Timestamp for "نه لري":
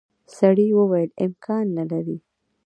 1.77-2.17